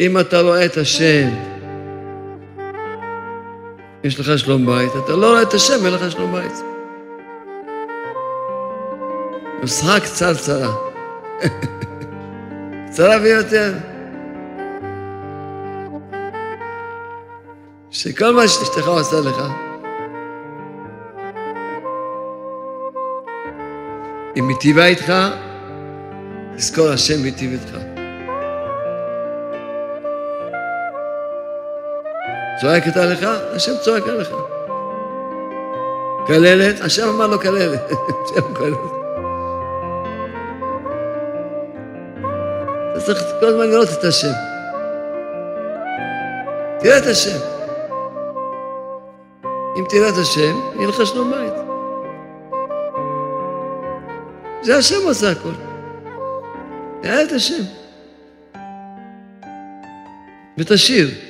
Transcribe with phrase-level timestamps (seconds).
[0.00, 1.28] אם אתה רואה את השם,
[4.04, 6.52] יש לך שלום בית, אתה לא רואה את השם, אין לך שלום בית.
[9.60, 10.74] נוסחה קצרצרה.
[12.86, 13.72] קצרה ביותר.
[17.90, 19.42] שכל מה שאשתך עושה לך,
[24.34, 25.12] היא מיטיבה איתך,
[26.56, 27.99] תזכור השם מיטיב איתך.
[32.60, 34.28] צועקת עליך, השם צועק עליך.
[36.26, 37.80] כללת, השם אמר לו כללת.
[38.24, 38.78] השם כללת.
[42.92, 44.32] אתה צריך כל הזמן לראות את השם.
[46.80, 47.38] תראה את השם.
[49.76, 51.52] אם תראה את השם, יהיה לך שלום בית.
[54.62, 55.52] זה השם עושה הכל.
[57.02, 57.62] תראה את השם.
[60.58, 61.29] ותשאיר.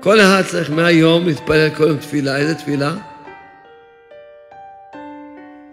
[0.00, 2.36] כל אחד צריך מהיום להתפלל כל יום תפילה.
[2.36, 2.92] איזה תפילה?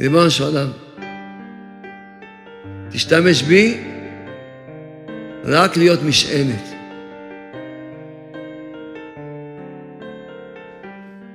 [0.01, 0.67] ריבונו של עולם,
[2.91, 3.83] תשתמש בי
[5.45, 6.73] רק להיות משענת.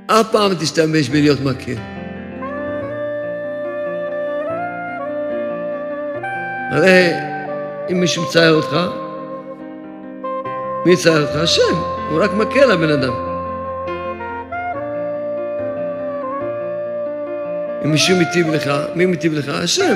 [0.06, 1.78] אף פעם תשתמש בי להיות מכיר.
[6.70, 7.10] הרי
[7.90, 8.76] אם מישהו מצייר אותך,
[10.86, 11.36] מי יצייר אותך?
[11.36, 13.12] השם, הוא רק מקל לבן אדם.
[17.84, 19.48] אם מישהו מיטיב לך, מי מיטיב לך?
[19.48, 19.94] השם.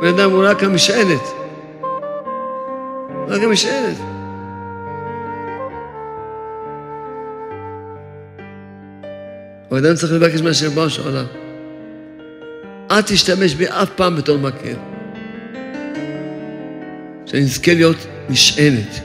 [0.00, 1.22] בן אדם הוא רק המשענת.
[3.28, 3.96] רק המשענת.
[9.70, 11.24] אבל אדם צריך לבקש מהשם בראש של עולם.
[12.90, 14.95] אל תשתמש בי אף פעם בתור מקל.
[17.26, 19.00] שאני אזכה להיות משענת.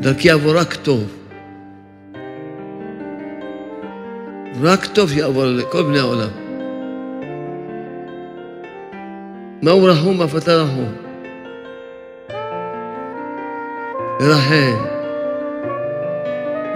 [0.00, 1.18] דרכי יעבור רק טוב.
[4.62, 6.28] רק טוב יעבור לכל בני העולם.
[9.62, 10.92] מהו רחום אף אתה רחום.
[14.20, 14.84] לרחם,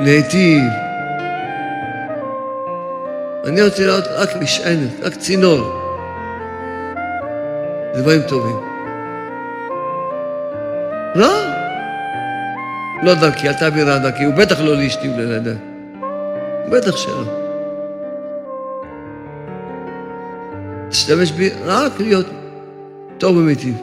[0.00, 0.62] להיטיב.
[3.44, 5.85] אני רוצה להיות רק משענת, רק צינור.
[7.96, 8.56] דברים טובים.
[11.14, 11.46] לא.
[13.02, 15.54] לא דרכי, אל תעביר דרכי, הוא בטח לא לאשתי ולילדיי.
[16.70, 17.24] בטח שלא.
[20.88, 22.26] תשתמש בי רק להיות
[23.18, 23.76] טוב ומיטיב.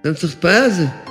[0.00, 1.07] אתם צריך להתפעל על זה.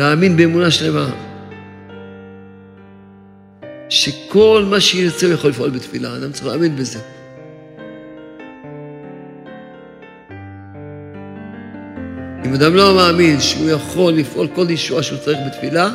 [0.00, 1.10] להאמין באמונה שלמה.
[3.88, 6.98] שכל מה שירצה הוא יכול לפעול בתפילה, אדם צריך להאמין בזה.
[12.44, 15.90] אם אדם לא מאמין שהוא יכול לפעול כל ישועה שהוא צריך בתפילה,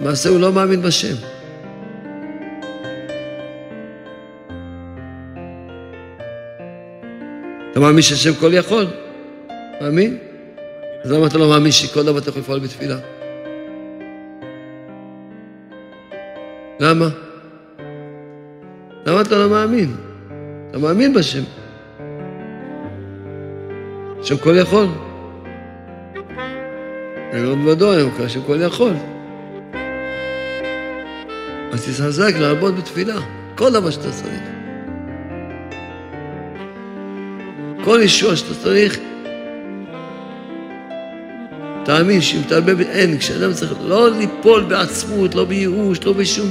[0.00, 1.14] למעשה הוא לא מאמין בשם.
[7.70, 8.86] אתה מאמין שהשם כל יכול?
[9.80, 10.27] מאמין?
[11.04, 12.96] אז למה אתה לא מאמין שכל דבר אתה יכול לפעול בתפילה?
[16.80, 17.08] למה?
[19.06, 19.96] למה אתה לא מאמין?
[20.70, 21.42] אתה מאמין בשם.
[24.20, 24.86] השם כל יכול.
[27.34, 28.92] מאוד ודאי, היום קרא השם כל יכול.
[31.72, 33.16] אז תתחזק לעבוד בתפילה,
[33.54, 34.40] כל דבר שאתה צריך.
[37.84, 38.98] כל ישוע שאתה צריך,
[41.88, 46.48] תאמין שאם תאבד אין, כשאדם צריך לא ליפול בעצמות, לא בייאוש, לא בשום...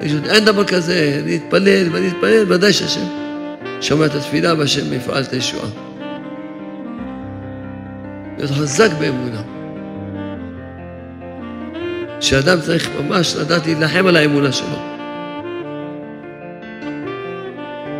[0.00, 3.04] אין דבר כזה, אני אתפלל ואני אתפלל, ודאי שהשם
[3.80, 5.68] שומע את התפילה והשם יפעל את הישועה.
[8.38, 9.42] להיות חזק באמונה.
[12.20, 14.78] שאדם צריך ממש לדעת להילחם על האמונה שלו.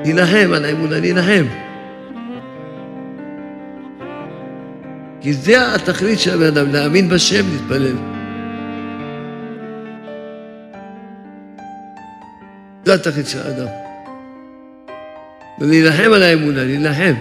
[0.04, 1.69] להילחם על האמונה, להילחם.
[5.20, 7.96] כי זה התכלית של הבן אדם, להאמין בשם, להתפלל.
[12.84, 13.66] זה התכלית של האדם.
[15.60, 17.14] ולהילחם על האמונה, להילחם.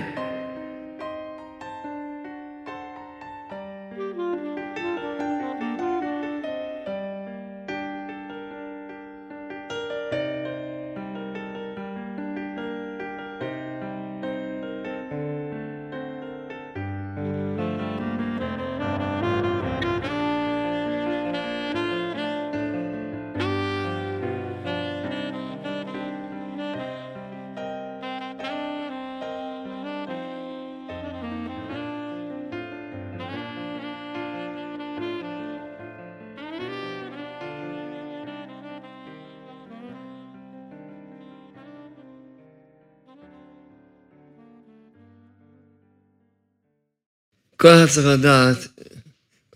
[47.62, 48.58] כל אחד צריך לדעת,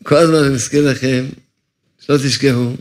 [0.03, 1.25] כל הזמן אני מזכיר לכם,
[1.99, 2.75] שלא תשכחו,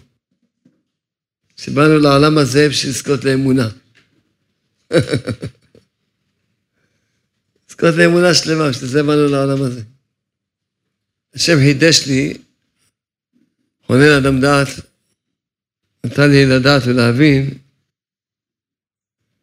[1.57, 3.69] שבאנו לעולם הזה בשביל לזכות לאמונה.
[7.69, 9.83] לזכות לאמונה שלמה, בשביל זה באנו לעולם הזה.
[11.35, 12.35] השם חידש לי,
[13.87, 14.69] חונן אדם דעת,
[16.07, 17.59] נתן לי לדעת ולהבין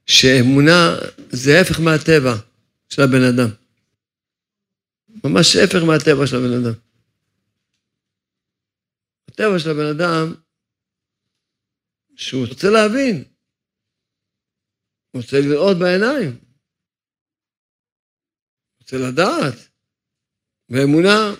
[0.05, 0.95] שאמונה
[1.29, 2.35] זה ההפך מהטבע
[2.89, 3.58] של הבן אדם.
[5.23, 6.79] ממש ההפך מהטבע של הבן אדם.
[9.27, 10.33] הטבע של הבן אדם,
[12.15, 13.23] שהוא רוצה להבין,
[15.11, 16.39] הוא רוצה לראות בעיניים,
[18.81, 19.69] רוצה לדעת,
[20.69, 21.33] באמונה.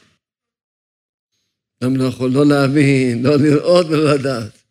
[1.84, 4.64] אדם לא יכול לא להאמין, לא לראות ולא לדעת.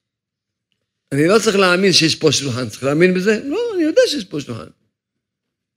[1.12, 3.44] אני לא צריך להאמין שיש פה שולחן, צריך להאמין בזה?
[3.44, 4.70] לא, אני יודע שיש פה שולחן.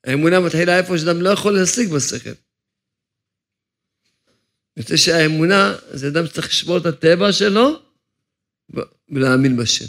[0.03, 2.50] האמונה מתחילה איפה שאדם לא יכול להשיג בשכל.
[4.77, 7.79] רוצה שהאמונה זה אדם שצריך לשבור את הטבע שלו
[9.09, 9.85] ולהאמין בשם.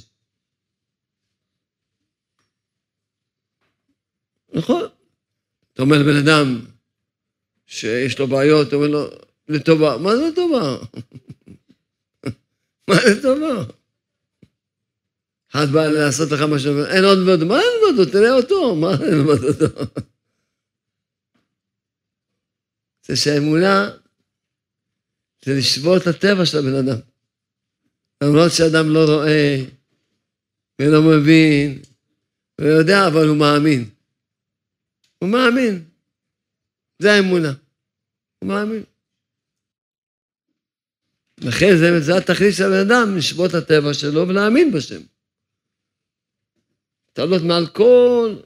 [4.53, 4.89] נכון.
[5.73, 6.61] אתה אומר לבן אדם
[7.67, 9.11] שיש לו בעיות, אתה אומר לו,
[9.49, 9.97] לטובה.
[9.99, 10.77] מה זה לטובה?
[12.89, 13.65] מה זה טובה?
[15.53, 18.09] אחד בא לעשות לך משהו, אין עוד ועוד, מה אין ועוד?
[18.09, 19.41] תראה אותו, מה אין ועוד?
[23.07, 23.91] זה שהאמונה
[25.45, 27.01] זה לשבור את הטבע של הבן אדם.
[28.23, 29.57] למרות שאדם לא רואה
[30.81, 31.83] ולא מבין
[32.61, 33.91] ולא יודע, אבל הוא מאמין.
[35.19, 35.85] הוא מאמין.
[36.99, 37.53] זה האמונה.
[38.39, 38.83] הוא מאמין.
[41.39, 45.01] לכן זה, זה התכלית של הבן אדם, לשבות את הטבע שלו ולהאמין בשם.
[47.13, 48.37] תעלות מעל כל,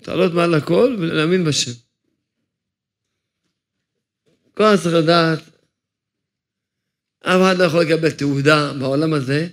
[0.00, 1.83] תעלות מעל הכל ולהאמין בשם.
[4.54, 5.38] כל הזמן צריך לדעת,
[7.20, 9.48] אף אחד לא יכול לקבל תעודה בעולם הזה,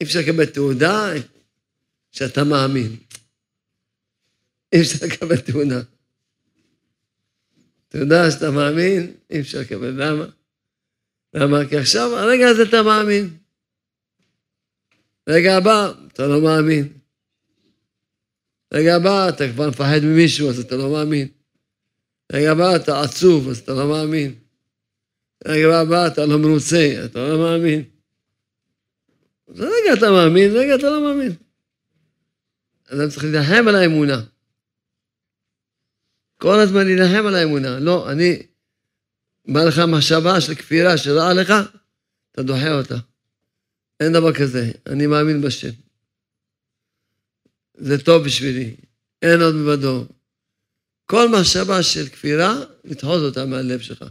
[0.00, 1.12] אי אפשר לקבל תעודה
[2.10, 2.96] שאתה מאמין.
[4.72, 5.80] אי אפשר לקבל תעודה.
[7.88, 10.04] תעודה שאתה מאמין, אי אפשר לקבל.
[10.04, 10.24] למה?
[11.34, 11.68] למה?
[11.68, 13.36] כי עכשיו, הרגע הזה אתה מאמין.
[15.28, 16.88] רגע הבא, אתה לא מאמין.
[18.74, 21.28] רגע הבא, אתה כבר מפחד ממישהו, אז אתה לא מאמין.
[22.32, 24.34] רגע הבא, אתה עצוב, אז אתה לא מאמין.
[25.44, 27.84] רגע הבא, אתה לא מרוצה, אתה לא מאמין.
[29.48, 31.32] אז רגע אתה מאמין, רגע אתה לא מאמין.
[32.86, 34.22] אדם צריך להילחם על האמונה.
[36.36, 37.78] כל הזמן להילחם על האמונה.
[37.78, 38.42] לא, אני,
[39.48, 41.52] בא לך מחשבה של כפירה שרעה לך,
[42.32, 42.96] אתה דוחה אותה.
[44.00, 45.68] אין דבר כזה, אני מאמין בשם.
[47.74, 48.76] זה טוב בשבילי,
[49.22, 50.04] אין עוד מלבדו.
[51.10, 54.04] כל מחשבה של כפירה, לדחות אותה מהלב שלך.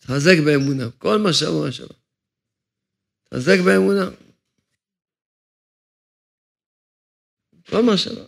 [0.00, 1.94] תחזק באמונה, כל מחשבה מחשבה.
[3.24, 4.10] תחזק באמונה.
[7.68, 8.24] כל מחשבה.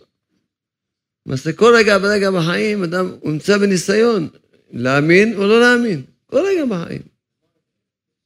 [1.25, 4.29] למעשה כל רגע ורגע בחיים אדם נמצא בניסיון,
[4.71, 7.01] להאמין או לא להאמין, כל רגע בחיים.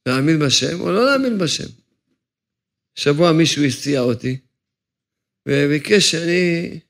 [0.06, 1.68] להאמין בשם או לא להאמין בשם.
[2.94, 4.40] שבוע מישהו הסיע אותי,
[5.48, 6.80] וביקש שאני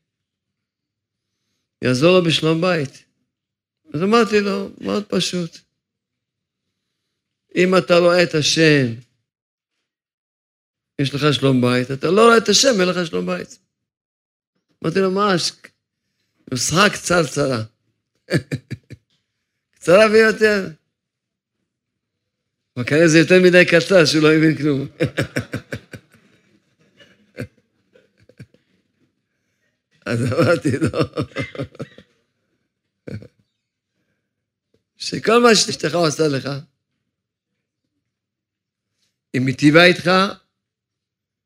[1.84, 3.04] אעזור לו בשלום בית.
[3.94, 5.58] אז אמרתי לו, מאוד פשוט.
[7.56, 8.86] אם אתה רואה את השם,
[10.98, 13.58] יש לך שלום בית, אתה לא רואה את השם, אין לך שלום בית.
[14.82, 15.34] אמרתי לו, מה,
[16.50, 17.62] נוסחה קצרצרה.
[19.74, 20.68] קצרה ביותר.
[22.76, 24.86] אבל כנראה זה יותר מדי קצר, שהוא לא הבין כלום.
[30.10, 30.98] אז אמרתי לו,
[34.96, 36.48] שכל מה שאשתך עושה לך,
[39.32, 40.10] היא מיטיבה איתך,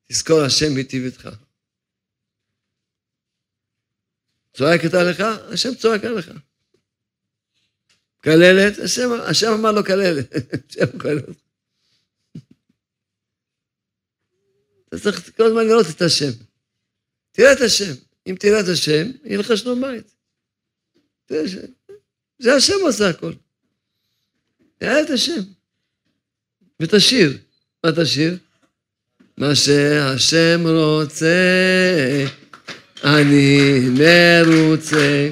[0.08, 1.28] תזכור השם מיטיב איתך.
[4.54, 5.20] צועקת עליך,
[5.52, 6.30] השם צועק עליך.
[8.24, 10.32] כללת, השם, השם אמר לו כללת,
[10.70, 11.36] השם כללת.
[14.88, 16.30] אתה צריך כל הזמן לראות את השם.
[17.32, 18.03] תראה את השם.
[18.26, 20.14] אם תראה את השם, יהיה לך שלום בית.
[22.38, 23.32] זה השם עושה הכל.
[24.78, 25.40] תראה את השם.
[26.80, 27.38] ותשיר.
[27.84, 28.36] מה תשיר?
[29.38, 31.26] מה שהשם רוצה
[33.04, 35.28] אני מרוצה,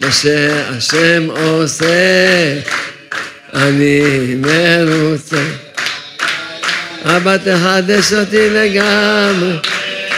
[0.00, 2.60] מה שהשם עושה,
[3.54, 5.44] אני מרוצה.
[7.04, 9.58] אבא תחדש אותי לגמרי,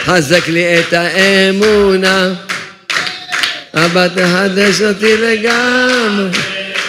[0.07, 2.45] חזק לי את האמונה.
[3.75, 6.39] אבא תחדש אותי לגמרי,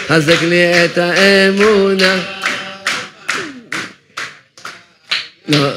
[0.07, 2.38] חזק לי את האמונה.
[5.47, 5.69] לא,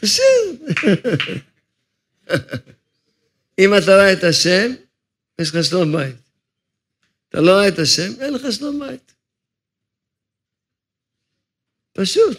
[0.00, 0.52] תשאיר.
[3.58, 4.72] אם אתה רואה את השם,
[5.38, 6.16] יש לך שלום בית.
[7.28, 9.12] אתה לא רואה את השם, אין לך שלום בית.
[11.92, 12.38] פשוט.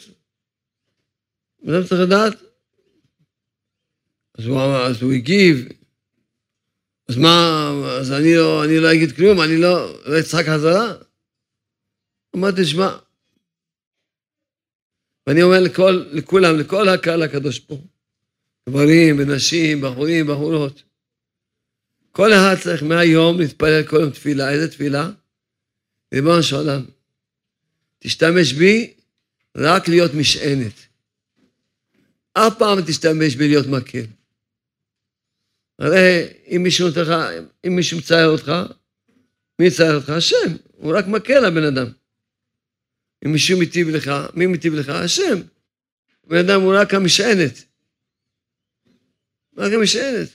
[1.69, 2.48] אדם צריך לדעת.
[4.39, 5.67] אז הוא, אז הוא הגיב,
[7.09, 10.93] אז מה, אז אני לא, אני לא אגיד כלום, אני לא, לא אצחק חזרה?
[12.35, 12.97] אמרתי, שמע,
[15.27, 17.77] ואני אומר לכל, לכולם, לכל הקהל הקדוש פה,
[18.69, 20.83] גברים ונשים, בחורים, בחורות,
[22.11, 24.51] כל אחד צריך מהיום להתפלל כל יום תפילה.
[24.51, 25.09] איזה תפילה?
[26.13, 26.85] ריבונו של עולם,
[27.99, 28.93] תשתמש בי
[29.57, 30.73] רק להיות משענת.
[32.33, 34.18] אף פעם תשתמש בי להיות מקל.
[35.79, 37.09] הרי אם מישהו נותן לך,
[37.67, 38.51] אם מישהו מצייר אותך,
[39.59, 40.09] מי מצייר אותך?
[40.09, 40.55] השם.
[40.71, 41.91] הוא רק מקל לבן אדם.
[43.25, 44.89] אם מישהו מיטיב לך, מי מיטיב לך?
[44.89, 45.41] השם.
[46.27, 47.63] בן אדם הוא רק המשענת.
[49.57, 50.29] רק המשענת.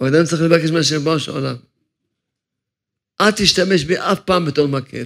[0.00, 1.56] אבל אדם צריך לבקש מהשם בראש העולם.
[3.20, 5.04] אל תשתמש בי אף פעם בתור מקל.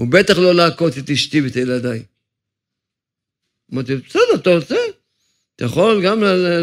[0.00, 2.04] ובטח לא להכות את אשתי ואת ילדיי.
[3.72, 4.76] אמרתי, בסדר, אתה רוצה?
[5.56, 6.20] אתה יכול גם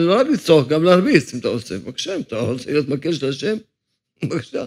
[0.08, 1.78] לא רק לצעוק, גם להרביץ אם אתה רוצה.
[1.78, 3.58] בבקשה, אם אתה רוצה להיות מקל של השם,
[4.24, 4.66] בבקשה.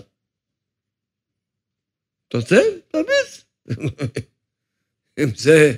[2.29, 2.57] אתה רוצה?
[2.89, 3.45] תרביץ.
[5.21, 5.75] אם זה,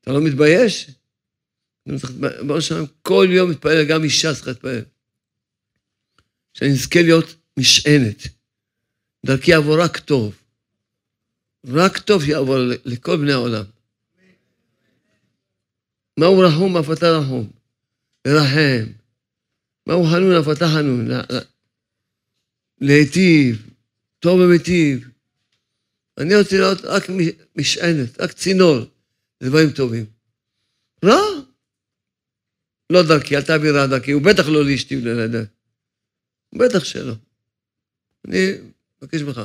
[0.00, 0.90] אתה לא מתבייש?
[2.46, 4.82] ברור שם, כל יום מתפלל, גם אישה צריכה להתפלל.
[6.54, 8.22] שאני אזכה להיות משענת.
[9.26, 10.42] דרכי יעבור רק טוב.
[11.66, 13.64] רק טוב יעבור לכל בני העולם.
[16.18, 17.55] מהו רחום אף אתה רחום.
[18.26, 18.92] לרחם.
[19.86, 21.08] מהו חנון אף אתה חנון.
[22.80, 23.70] להיטיב.
[24.18, 25.08] טוב ומיטיב.
[26.18, 27.02] אני רוצה להיות רק
[27.56, 28.78] משענת, רק צינור
[29.40, 30.04] לדברים טובים.
[31.02, 31.42] לא.
[32.90, 35.44] לא דרכי, אל תעביר רע דרכי, הוא בטח לא לאשתי ולילדיי.
[36.54, 37.14] בטח שלא.
[38.28, 38.52] אני
[39.02, 39.40] מבקש ממך,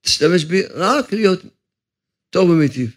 [0.00, 1.40] תשתמש בי רק להיות
[2.30, 2.96] טוב ומיטיב.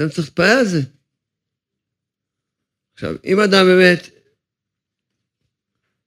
[0.00, 0.80] אדם צריך להתפעל על זה.
[3.00, 4.06] עכשיו, אם אדם באמת,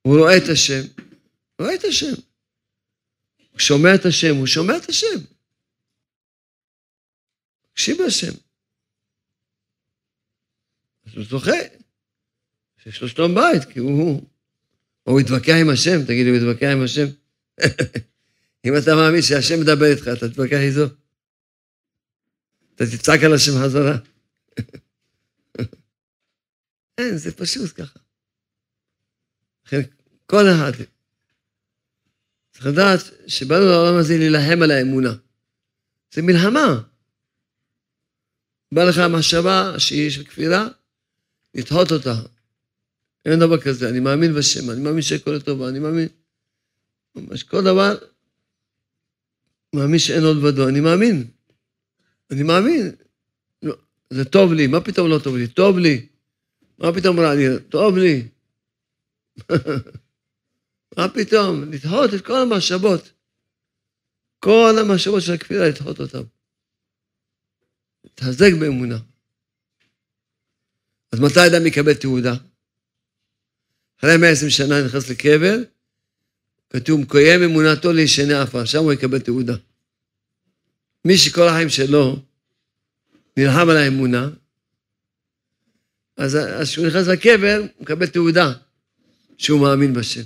[0.01, 0.81] הוא רואה את השם,
[1.55, 2.13] הוא רואה את השם.
[3.51, 5.17] הוא שומע את השם, הוא שומע את השם.
[7.71, 8.31] מקשיב להשם.
[11.05, 11.57] אז הוא זוכה
[12.83, 14.21] שיש לו שלום בית, כי הוא...
[15.07, 17.05] או הוא יתווכח עם השם, תגיד, הוא יתווכח עם השם?
[18.65, 20.95] אם אתה מאמין שהשם מדבר איתך, אתה תתווכח איתו?
[22.75, 23.97] אתה תצעק על השם חזרה.
[26.97, 28.00] אין, זה פשוט ככה.
[29.65, 29.81] לכן
[30.25, 30.71] כל אחד
[32.51, 35.13] צריך לדעת שבאנו לעולם הזה להילחם על האמונה.
[36.13, 36.81] זה מלחמה.
[38.71, 40.67] בא לך מחשבה שהיא של כפירה,
[41.55, 42.13] לדחות אותה.
[43.25, 46.07] אין דבר כזה, אני מאמין בשם, אני מאמין שהכל לטובה, אני מאמין...
[47.15, 47.97] ממש כל דבר,
[49.75, 51.27] מאמין שאין עוד בדו, אני מאמין.
[52.31, 52.91] אני מאמין.
[53.63, 53.75] לא,
[54.09, 55.47] זה טוב לי, מה פתאום לא טוב לי?
[55.47, 56.07] טוב לי.
[56.83, 57.43] מה פתאום רע לי?
[57.69, 58.27] טוב לי.
[60.97, 61.71] מה פתאום?
[61.71, 63.11] לדחות את כל המחשבות.
[64.39, 66.21] כל המחשבות של הכפירה, לדחות אותן.
[68.03, 68.97] להתחזק באמונה.
[71.11, 72.33] אז מתי אדם יקבל תעודה?
[73.99, 75.57] אחרי 120 שנה נכנס לקבר,
[76.69, 79.53] כתוב, מקיים אמונתו לישני עפר, שם הוא יקבל תעודה.
[81.05, 82.19] מי שכל החיים שלו
[83.37, 84.29] נלחם על האמונה,
[86.17, 88.53] אז כשהוא נכנס לקבר, הוא מקבל תעודה
[89.38, 90.22] שהוא מאמין בשם.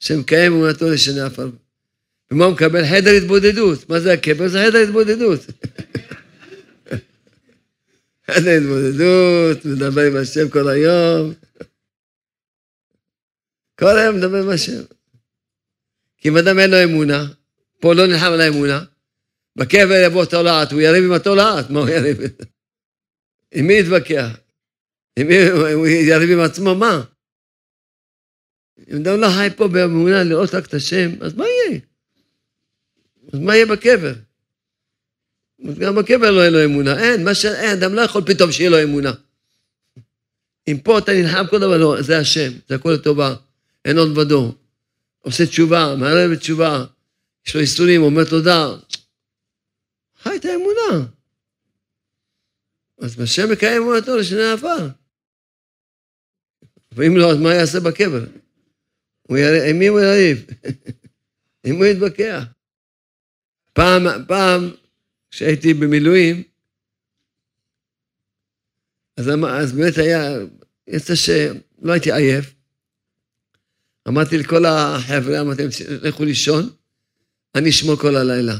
[0.00, 1.50] שמקיים אמונתו לשני עפר.
[2.30, 2.86] ומה הוא מקבל?
[2.86, 3.88] חדר התבודדות.
[3.88, 4.48] מה זה הקבר?
[4.48, 5.40] זה חדר התבודדות.
[8.30, 11.34] חדר התבודדות, מדבר עם השם כל היום.
[13.78, 14.82] כל היום מדבר עם השם.
[16.18, 17.26] כי אם אדם אין לו אמונה,
[17.80, 18.84] פה לא נלחם על האמונה,
[19.56, 22.18] בקבר יבוא תולעת, הוא יריב עם התולעת, מה הוא יריב?
[23.54, 24.36] עם מי יתווכח?
[25.18, 27.02] הוא יריב עם עצמו, מה?
[28.88, 31.80] אם אדם לא חי פה באמונה לראות רק את השם, אז מה יהיה?
[33.32, 34.14] אז מה יהיה בקבר?
[35.78, 37.02] גם בקבר לא יהיה לו אמונה.
[37.02, 37.44] אין, מה ש...
[37.44, 39.12] אין, אדם לא יכול פתאום שיהיה לו אמונה.
[40.68, 43.34] אם פה אתה נלחם כל דבר, לא, זה השם, זה הכל לטובה,
[43.84, 44.54] אין עוד בדו.
[45.20, 46.84] עושה תשובה, מערב בתשובה,
[47.46, 48.68] יש לו איסורים, אומר תודה.
[50.22, 51.06] חי את האמונה.
[53.00, 54.88] אז בשם מקיים אמונתו לשני עפר.
[56.94, 58.24] ואם לא, אז מה יעשה בקבר?
[59.22, 59.62] הוא יר...
[59.62, 60.46] עם מי הוא יריב?
[61.64, 62.44] עם מי הוא יתווכח?
[63.72, 64.70] פעם, פעם,
[65.30, 66.42] כשהייתי במילואים,
[69.16, 70.38] אז, אז באמת היה,
[70.88, 72.54] יצא שלא הייתי עייף.
[74.08, 75.70] אמרתי לכל החבר'ה, אמרתי להם,
[76.02, 76.70] לכו לישון,
[77.54, 78.56] אני אשמור כל הלילה.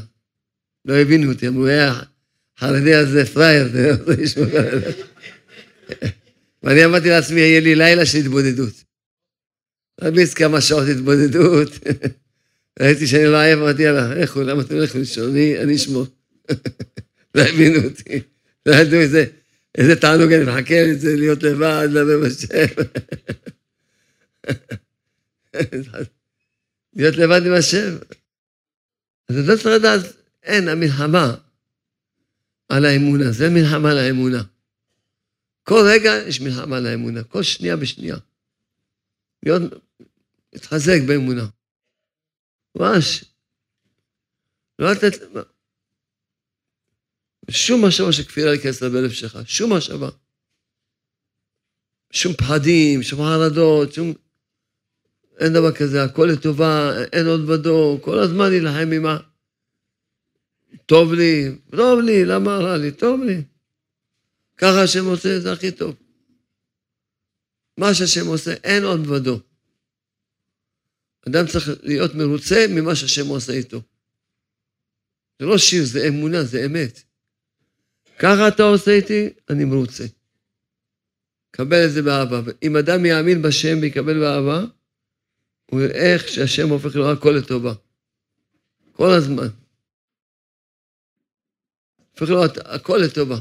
[0.85, 2.01] לא הבינו אותי, אמרו, היה
[2.59, 4.91] חרדי הזה פראייר, זה לא ישמור כל הלילה.
[6.65, 8.83] ואני אמרתי לעצמי, יהיה לי לילה של התבודדות.
[10.01, 11.69] רביץ כמה שעות התבודדות.
[12.79, 15.35] ראיתי שאני לא עייף, אמרתי, יאללה, לכו, למה אתם הולכים לישון?
[15.61, 16.05] אני אשמור.
[17.35, 18.21] לא הבינו אותי.
[18.65, 19.25] לא ידעו איזה,
[19.77, 22.65] איזה תענוג, אני מחכה לזה, להיות לבד, לדבר בשם.
[26.95, 27.97] להיות לבד עם השם.
[29.29, 30.01] אז אתה צריך לדעת,
[30.43, 31.35] אין, המלחמה
[32.69, 34.43] על האמונה, זה מלחמה על האמונה.
[35.67, 38.15] כל רגע יש מלחמה על האמונה, כל שנייה בשנייה.
[39.43, 39.61] להיות,
[40.53, 41.45] להתחזק באמונה.
[42.77, 43.25] ממש.
[44.79, 45.13] לא לתת...
[47.51, 50.09] שום מחשבה של כפירה להיכנס בלב שלך, שום מחשבה.
[52.11, 54.13] שום פחדים, שום חרדות, שום...
[55.39, 59.17] אין דבר כזה, הכל לטובה, אין עוד בדור, כל הזמן להילחם עם ה...
[60.85, 62.91] טוב לי, טוב לי, למה רע לי?
[62.91, 63.54] טוב לי.
[64.57, 65.95] ככה השם עושה, זה הכי טוב.
[67.77, 69.39] מה שהשם עושה, אין עוד בדו.
[71.27, 73.81] אדם צריך להיות מרוצה ממה שהשם עושה איתו.
[75.39, 77.03] זה לא שיר, זה אמונה, זה אמת.
[78.19, 80.05] ככה אתה עושה איתי, אני מרוצה.
[81.51, 82.51] קבל את זה באהבה.
[82.63, 84.65] אם אדם יאמין בשם ויקבל באהבה,
[85.71, 87.73] הוא יראה איך שהשם הופך לו הכל לטובה.
[88.91, 89.47] כל הזמן.
[92.11, 93.39] הופך לו הכל לטובה.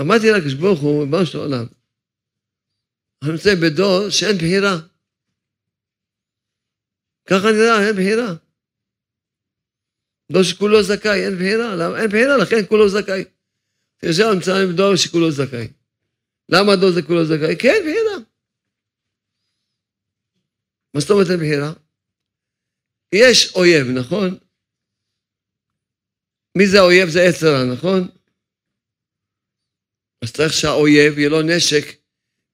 [0.00, 1.66] אמרתי לקדוש ברוך הוא, ריבונו של עולם,
[3.22, 4.78] אנחנו נמצאים בדור שאין בחירה.
[7.26, 8.34] ככה נראה, אין בחירה.
[10.32, 11.76] דור שכולו זכאי, אין בחירה.
[11.76, 12.00] למה?
[12.00, 13.24] אין בחירה, לכן כולו זכאי.
[14.04, 15.68] עכשיו נמצאים בדור שכולו זכאי.
[16.48, 17.56] למה דור זה כולו זכאי?
[17.58, 18.16] כי אין בחירה.
[20.94, 21.72] מה זאת אומרת אין בחירה?
[23.12, 24.38] יש אויב, נכון?
[26.56, 27.08] מי זה האויב?
[27.08, 28.08] זה עץ רע, נכון?
[30.24, 31.96] אז צריך שהאויב יהיה לו נשק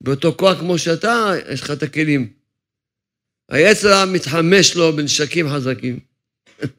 [0.00, 2.32] באותו כוח כמו שאתה, יש לך את הכלים.
[3.48, 6.00] היצר מתחמש לו בנשקים חזקים.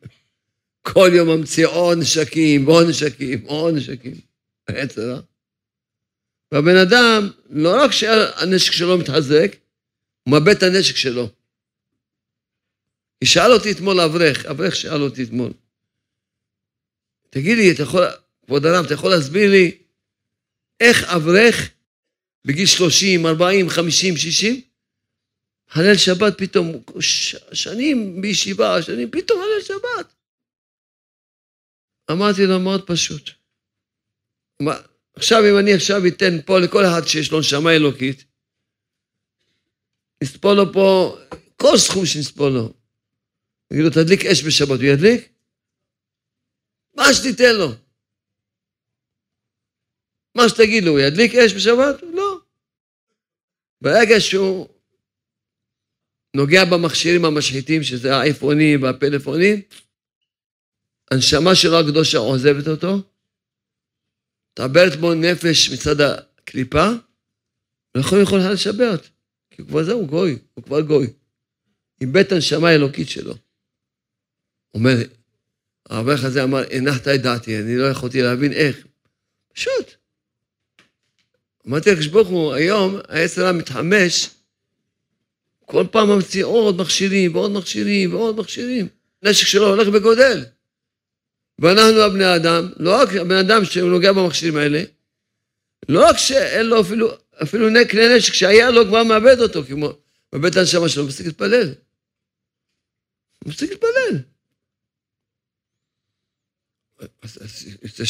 [0.92, 4.14] כל יום ממציא עוד נשקים, ועוד נשקים, ועוד נשקים.
[4.68, 5.20] היצר
[6.52, 9.56] והבן אדם, לא רק שהנשק שלו מתחזק,
[10.24, 11.30] הוא מאבד את הנשק שלו.
[13.24, 15.52] שאל אותי אתמול אברך, אברך שאל אותי אתמול.
[17.30, 18.04] תגיד לי, אתה יכול,
[18.46, 19.81] כבוד הרב, אתה יכול להסביר לי
[20.82, 21.70] איך אברך
[22.46, 24.62] בגיל 30, 40, 50, 60,
[25.72, 26.84] הלל שבת פתאום,
[27.54, 30.14] שנים בישיבה, שנים, פתאום הלל שבת.
[32.12, 33.30] אמרתי לו, מאוד פשוט.
[35.16, 38.24] עכשיו, אם אני עכשיו אתן פה לכל אחד שיש לו נשמה אלוקית,
[40.24, 41.18] נספור לו פה
[41.56, 42.74] כל סכום שנספור לו.
[43.72, 45.30] נגיד לו, תדליק אש בשבת, הוא ידליק?
[46.96, 47.72] מה שתיתן לו.
[50.36, 52.04] מה שתגיד לו, הוא ידליק אש בשבת?
[52.14, 52.40] לא.
[53.82, 54.68] ברגע שהוא
[56.36, 59.62] נוגע במכשירים המשחיתים, שזה האייפונים והפלאפונים,
[61.12, 63.02] הנשמה שלו הקדושה עוזבת אותו,
[64.54, 66.88] תעברת בו נפש מצד הקליפה,
[67.96, 69.10] ולא יכול לשבת,
[69.50, 71.08] כי כבר זהו, גוי, הוא כבר גוי.
[72.02, 73.34] איבד את הנשמה האלוקית שלו.
[74.74, 74.96] אומר,
[75.90, 78.88] האברך הזה אמר, הנחת את דעתי, אני לא יכולתי להבין איך.
[79.54, 80.01] פשוט.
[81.68, 84.30] אמרתי לקדוש ברוך הוא, היום העץ הרע מתחמש,
[85.66, 88.88] כל פעם ממציא עוד מכשירים ועוד מכשירים ועוד מכשירים.
[89.24, 90.46] נשק שלו הולך וגודל.
[91.60, 94.84] ואנחנו הבני אדם, לא רק הבן אדם שהוא נוגע במכשירים האלה,
[95.90, 97.12] לא רק שאין לו אפילו,
[97.44, 99.94] אפילו כלי נשק שהיה לו כבר מאבד אותו, כמו
[100.34, 101.74] בבית הנשמה שלו, מפסיק להתפלל.
[103.46, 104.18] מפסיק להתפלל.
[107.84, 108.06] זה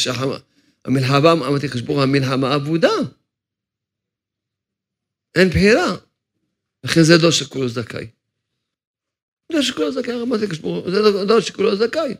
[0.84, 2.92] המלחמה, אמרתי לקדוש ברוך הוא, המלחמה אבודה.
[5.34, 5.96] אין בחירה.
[6.84, 8.06] לכן זה דור שכולו זכאי.
[9.52, 12.14] דור שכולו זכאי, אמרתי כשבור, זה דור שכולו זכאי.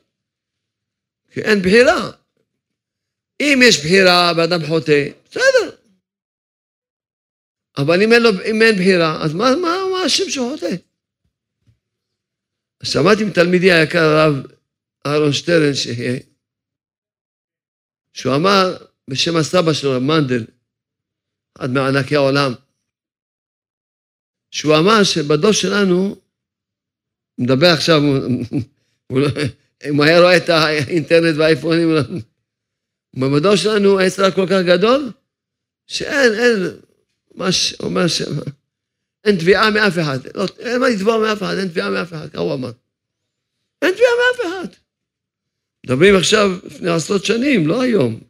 [1.30, 2.10] כי אין בחירה.
[3.40, 5.76] אם יש בחירה ואדם חוטא, בסדר.
[7.76, 10.76] אבל אם אין, לו, אם אין בחירה, אז מה, מה, מה השם שהוא חוטא?
[12.82, 14.34] שמעתי מתלמידי היקר הרב
[15.06, 16.20] אהרון שטרן, שיהיה,
[18.12, 18.76] שהוא אמר
[19.10, 20.44] בשם הסבא שלו, מנדל,
[21.58, 22.52] אחד מענקי העולם,
[24.52, 26.16] שהוא אמר שבדור שלנו,
[27.38, 28.02] מדבר עכשיו,
[29.10, 29.28] לא-
[29.88, 31.88] אם היה רואה את האינטרנט והאייפונים,
[33.14, 35.10] בדור שלנו העץ כל כך גדול,
[35.86, 36.68] שאין, אין,
[37.34, 38.22] מה שאומר ש...
[39.24, 40.18] אין תביעה מאף אחד.
[40.34, 42.70] לא, אין מה לתבוע מאף אחד, אין תביעה מאף אחד, ככה הוא אמר.
[43.82, 44.74] אין תביעה מאף אחד.
[45.86, 48.20] מדברים עכשיו לפני עשרות שנים, לא היום.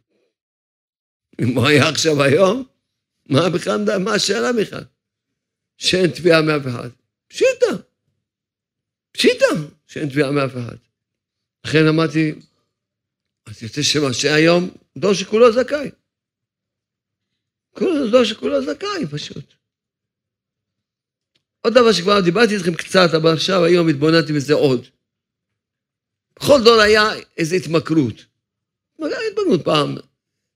[1.41, 2.63] אם הוא היה עכשיו היום,
[3.29, 4.83] מה בכלל, מה השאלה בכלל?
[5.77, 6.89] שאין תביעה מאף אחד.
[7.27, 7.83] פשיטה.
[9.11, 9.45] פשיטה
[9.87, 10.75] שאין תביעה מאף אחד.
[11.65, 12.33] לכן אמרתי,
[13.45, 15.89] אז יוצא שמה שהיום דור שכולו זכאי.
[18.11, 19.53] דור שכולו זכאי פשוט.
[21.61, 24.87] עוד דבר שכבר דיברתי איתכם קצת, אבל עכשיו היום התבוננתי בזה עוד.
[26.35, 27.03] בכל דור היה
[27.37, 28.25] איזו התמכרות.
[28.99, 29.95] התמכרות פעם,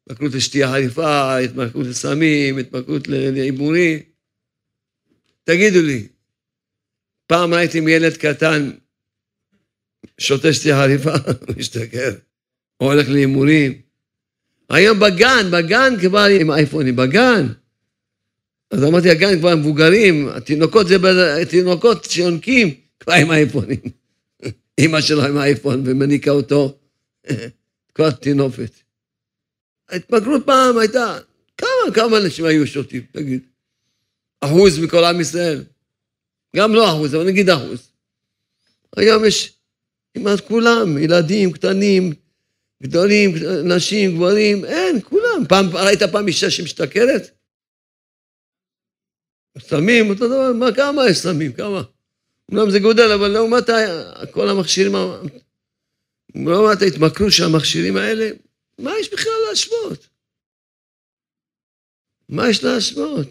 [0.04, 4.00] התמכרות לשתייה חריפה, התמכרות לסמים, התמכרות להימורים.
[5.48, 6.08] תגידו לי,
[7.28, 8.72] פעם ראיתי ילד קטן
[10.18, 11.12] שותה שתייה חריפה,
[11.58, 12.16] משתכר,
[12.80, 13.82] או הולך להימורים.
[14.70, 17.48] היום בגן, בגן כבר עם אייפונים, בגן.
[18.72, 20.98] אז אמרתי, הגן כבר מבוגרים, התינוקות זה
[21.50, 23.80] תינוקות שיונקים כבר עם אייפונים.
[24.80, 26.78] אמא שלו עם האייפון ומניקה אותו,
[27.96, 28.72] כבר תינופת.
[29.90, 31.18] ההתמכרות פעם הייתה,
[31.58, 33.42] כמה, כמה אנשים היו שותים, תגיד?
[34.42, 35.64] אחוז מכל עם ישראל.
[36.56, 37.92] גם לא אחוז, אבל נגיד אחוז.
[38.98, 39.54] היום יש
[40.14, 42.14] כמעט כולם, ילדים קטנים,
[42.84, 43.32] גדולים,
[43.64, 45.44] נשים, גברים, אין, כולם.
[45.50, 47.38] פעם, ראית פעם אישה שמשתכרת?
[49.60, 51.82] סמים, אותו דבר, מה, כמה יש סמים, כמה?
[52.52, 53.64] אומנם זה גודל, אבל לעומת
[54.32, 54.92] כל המכשירים,
[56.36, 58.30] לעומת ההתמכרות של המכשירים האלה,
[58.80, 60.08] מה יש בכלל להשוות?
[62.30, 63.28] מה יש להשוות?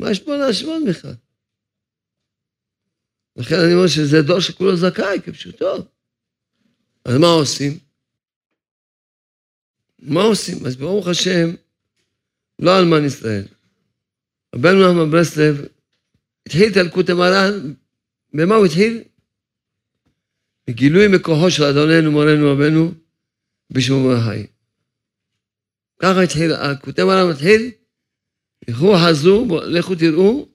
[0.00, 1.14] מה יש פה להשוות בכלל?
[3.36, 5.76] לכן אני אומר שזה דור שכולו זכאי, כפשוטו.
[7.04, 7.78] אז מה עושים?
[9.98, 10.66] מה עושים?
[10.66, 11.54] אז ברוך השם,
[12.58, 13.44] לא אלמן ישראל.
[14.54, 15.66] רבנו נחמן ברסלב
[16.46, 17.72] התחיל את אלקוט המרן,
[18.34, 19.02] במה הוא התחיל?
[20.66, 22.94] בגילוי מכוחו של אדוננו, מורנו, רבנו,
[23.70, 24.46] בשמו מרחי.
[25.98, 27.70] ככה התחיל, אלקוטי מרן מתחיל,
[28.68, 30.48] לכו חזו, לכו תראו,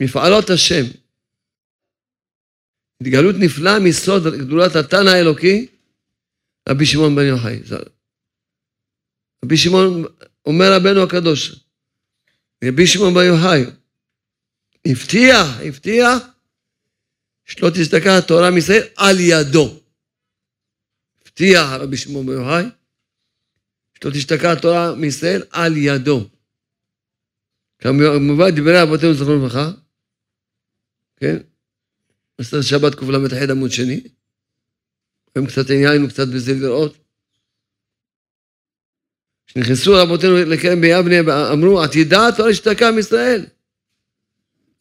[0.00, 0.84] מפעלות השם.
[3.00, 5.66] התגלות נפלאה מסוד גדולת התנא האלוקי,
[6.68, 7.60] רבי שמעון בן יוחאי.
[9.44, 10.04] רבי שמעון,
[10.46, 11.54] אומר רבנו הקדוש,
[12.64, 13.64] רבי שמעון בן יוחאי,
[14.86, 16.22] הבטיח, הבטיח,
[17.44, 19.80] שלא תסתכל התורה מישראל על ידו.
[21.22, 22.64] הבטיח רבי שמעון בן יוחאי,
[23.94, 26.28] שלא תשתכח התורה מישראל על ידו.
[27.82, 29.70] כמובן דברי אבותינו זכרונו לברכה,
[31.16, 31.36] כן?
[32.40, 34.00] מסתר שבת קל"ח עמוד שני.
[35.34, 36.96] היום קצת עניינו קצת בזה לראות.
[39.46, 43.46] כשנכנסו רבותינו לקרן ביבנה, אמרו, עתידה התורה להשתקע מישראל.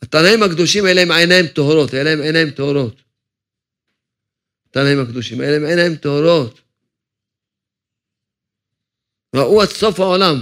[0.01, 3.01] התנאים הקדושים, אלה הם עיניים טהורות, אלה הם עיניים טהורות.
[4.69, 6.61] התנאים הקדושים, אלה הם עיניים טהורות.
[9.35, 10.35] ראו עד סוף העולם.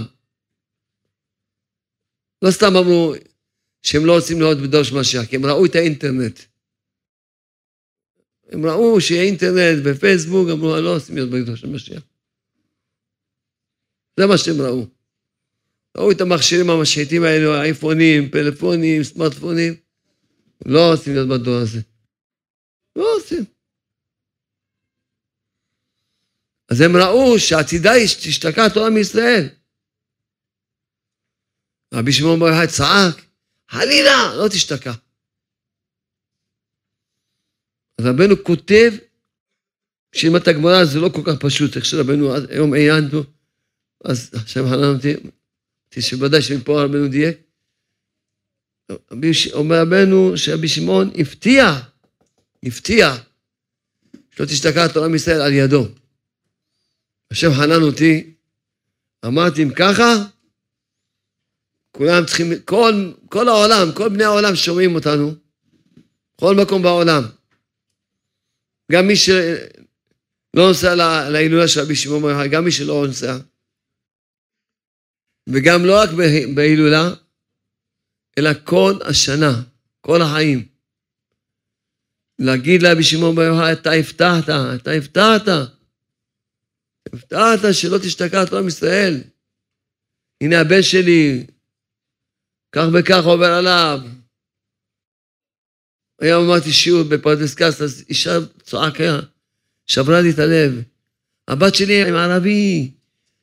[2.42, 3.14] לא סתם אמרו
[3.82, 6.40] שהם לא רוצים להיות בדור של משיח, כי הם ראו את האינטרנט.
[8.48, 12.02] הם ראו שיהיה אינטרנט ופייסבוק, אמרו, לא עושים להיות בגדול של משיח.
[14.20, 14.86] זה מה שהם ראו.
[15.96, 19.74] ראו את המכשירים המשחיתים האלו, אייפונים, פלאפונים, סמארטפונים,
[20.66, 21.80] לא עושים להיות בדור הזה.
[22.96, 23.44] לא עושים.
[26.68, 29.48] אז הם ראו שעתידה תשתקע התורה מישראל.
[31.94, 33.24] רבי שמעון בר יוחאי צעק,
[33.68, 34.92] חלילה, לא תשתקע.
[37.98, 38.92] אז רבנו כותב,
[40.12, 43.22] שאם את הגמרא זה לא כל כך פשוט, איך שרבנו היום עיינו,
[44.04, 45.14] אז חנן אותי,
[46.00, 47.38] שוודאי שמפה רבנו דייק.
[49.52, 51.80] אומר רבנו שרבי שמעון הפתיע,
[52.62, 53.16] הפתיע,
[54.30, 55.88] שלא תשתקע התורה מישראל על ידו.
[57.30, 58.34] השם חנן אותי,
[59.26, 60.14] אמרתי, אם ככה,
[61.92, 65.34] כולם צריכים, כל, כל העולם, כל בני העולם שומעים אותנו,
[66.36, 67.22] בכל מקום בעולם.
[68.92, 69.36] גם מי שלא
[70.54, 70.94] נוסע
[71.30, 73.38] להילולה של רבי שמעון בר גם מי שלא נוסע.
[75.48, 76.10] וגם לא רק
[76.54, 77.10] בהילולה,
[78.38, 79.62] אלא כל השנה,
[80.00, 80.68] כל החיים.
[82.38, 85.48] להגיד לרבי שמעון בר יוחאי, אתה הבטחת, אתה הבטחת.
[87.12, 89.20] הבטחת שלא תשתקע תורה מישראל.
[90.40, 91.46] הנה הבן שלי,
[92.72, 94.00] כך וכך עובר עליו.
[96.20, 99.20] היום אמרתי שיעור בפרדס קאסט, אז אישה צועקה,
[99.86, 100.82] שברה לי את הלב.
[101.48, 102.90] הבת שלי עם ערבי,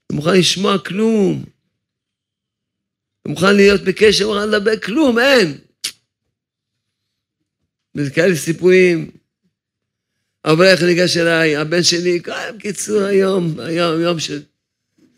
[0.09, 1.45] לא מוכן לשמוע כלום.
[3.25, 5.57] לא מוכן להיות בקשר, לא מוכן לדבר כלום, אין.
[7.95, 9.11] וזה כאלה סיפורים.
[10.45, 12.21] אברך ניגש אליי, הבן שלי,
[12.59, 14.41] קיצור היום, היום, יום של...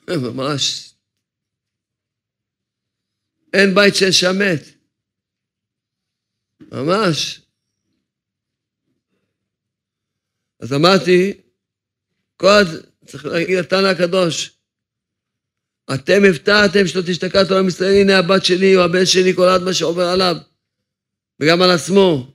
[0.33, 0.88] ממש.
[3.53, 4.63] אין בית שאין שם מת.
[6.71, 7.41] ממש.
[10.59, 11.41] אז אמרתי,
[12.37, 12.63] כל
[13.05, 14.59] צריך להגיד לתנא הקדוש,
[15.93, 19.73] אתם הבטחתם שלא תשתקע תורה מישראל, הנה הבת שלי או הבן שלי, כל עד מה
[19.73, 20.35] שעובר עליו,
[21.39, 22.33] וגם על עצמו.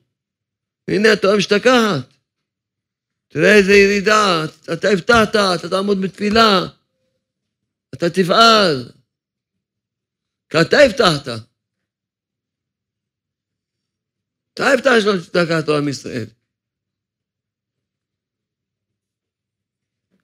[0.89, 2.05] הנה התורה משתקעת.
[3.29, 6.67] תראה איזה ירידה, אתה הבטחת, אתה תעמוד בתפילה,
[7.95, 8.91] אתה תפעל.
[10.55, 11.29] כי אתה הבטחת.
[14.55, 16.27] אתה הבטחת שלא תשתקע תורה מישראל.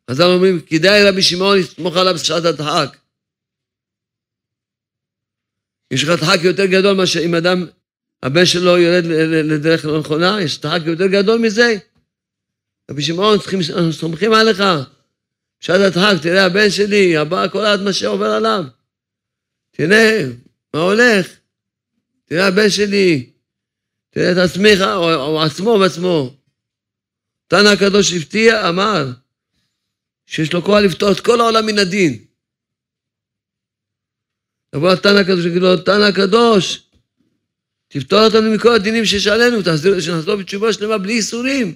[0.07, 2.97] אז אנחנו אומרים, כדאי רבי שמעון לסמוך עליו בשעת הדחק.
[5.91, 7.67] יש לך דחק יותר גדול מאשר אם אדם,
[8.23, 9.05] הבן שלו יורד
[9.45, 11.75] לדרך לא נכונה, יש דחק יותר גדול מזה.
[12.91, 13.39] רבי שמעון,
[13.77, 14.63] אנחנו סומכים עליך.
[15.61, 18.80] בשעת הדחק, תראה, הבן שלי, הבא, כל עד מה שעובר עליו.
[19.81, 20.25] תראה,
[20.75, 21.27] מה הולך?
[22.25, 23.31] תראה, הבן שלי,
[24.11, 26.37] תראה את עצמך, או, עצמו בעצמו.
[27.47, 29.07] תנא הקדוש הפתיע, אמר,
[30.27, 32.25] שיש לו כוח לפתור את כל העולם מן הדין.
[34.75, 36.83] יבוא התנא הקדוש ויגיד לו, תנא הקדוש,
[37.89, 39.59] תפתור אותנו מכל הדינים שיש עלינו,
[40.01, 41.75] שנחזור בתשובה שלמה בלי איסורים.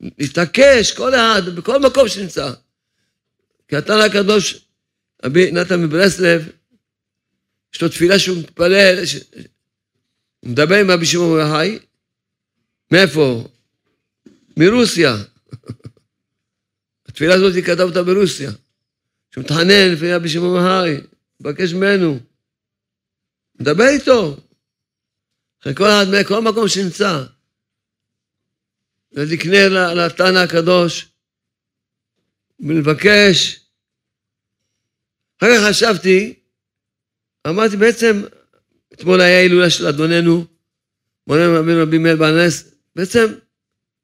[0.00, 2.52] להתעקש, כל אחד, בכל מקום שנמצא.
[3.68, 4.66] כי התנא הקדוש,
[5.24, 6.48] רבי נתן מברסלב,
[7.74, 8.98] יש לו תפילה שהוא מתפלל,
[10.40, 11.78] הוא מדבר עם רבי שמעון בהאי,
[12.90, 13.48] מאיפה?
[14.56, 15.16] מרוסיה.
[17.08, 18.50] התפילה הזאת, כתב אותה ברוסיה.
[19.30, 20.96] שהוא מתחנן לפני רבי שמעון בהאי,
[21.40, 22.18] מבקש ממנו.
[23.60, 24.36] מדבר איתו.
[25.62, 25.84] אחרי כל
[26.28, 27.24] כל מקום שנמצא.
[29.12, 31.08] ולקנה לתנא הקדוש,
[32.60, 33.60] ולבקש.
[35.38, 36.34] אחר כך חשבתי,
[37.48, 38.22] אמרתי בעצם,
[38.92, 40.44] אתמול היה הילולה של אדוננו,
[41.26, 43.26] מונה רבי רבי מאיר בנס, בעצם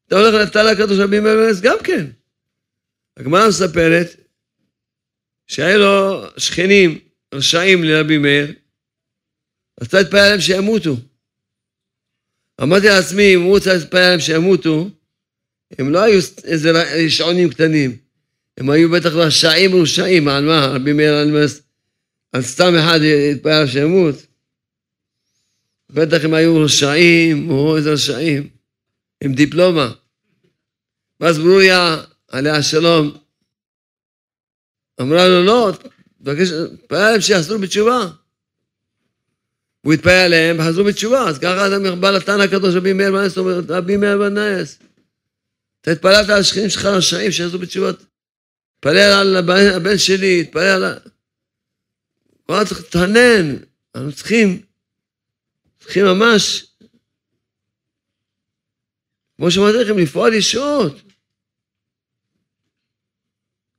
[0.07, 2.07] אתה הולך לתנא הקדוש רבי מאיר בנס גם כן.
[3.17, 4.07] הגמרא מספרת
[5.47, 6.99] שהיה לו שכנים
[7.35, 8.55] רשעים לרבי מאיר,
[9.81, 10.97] רצה להתפלל עליהם שימותו.
[12.63, 14.91] אמרתי לעצמי, אם הוא רוצה להתפלל עליהם שימותו,
[15.79, 16.71] הם לא היו איזה
[17.09, 17.97] שעונים קטנים.
[18.59, 20.67] הם היו בטח רשעים רשעים, על מה?
[20.67, 21.37] רבי מאיר על,
[22.33, 24.15] על סתם אחד יתפלל שימות.
[25.91, 28.49] בטח הם היו רשעים, או איזה רשעים,
[29.25, 29.93] עם דיפלומה.
[31.21, 33.17] ואז ברוריה, עליה השלום,
[35.01, 35.73] אמרה לו, לא,
[36.23, 36.49] תבקש,
[36.83, 38.09] תתפלל עליהם שיחזרו בתשובה.
[39.81, 43.61] הוא התפלל עליהם וחזרו בתשובה, אז ככה אדם בא לתנא הקדוש רבי מאיר בנס, אומר,
[43.69, 44.79] רבי מאיר בנס,
[45.81, 47.91] אתה התפללת על השכנים שלך רשעים שיחזרו בתשובה,
[48.83, 49.37] תתפלל על
[49.77, 50.99] הבן שלי, תתפלל על...
[52.47, 53.57] הוא היה צריך להתענן,
[53.95, 54.63] אנחנו צריכים,
[55.81, 56.67] צריכים ממש,
[59.37, 60.93] כמו שאמרתי לכם, לפעול ישועות.